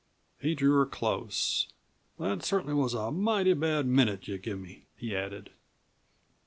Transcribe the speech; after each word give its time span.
He 0.39 0.55
drew 0.55 0.79
her 0.79 0.87
close. 0.87 1.67
"That 2.17 2.41
cert'nly 2.43 2.73
was 2.73 2.95
a 2.95 3.11
mighty 3.11 3.53
bad 3.53 3.85
minute 3.85 4.27
you 4.27 4.39
give 4.39 4.59
me," 4.59 4.87
he 4.97 5.15
added. 5.15 5.51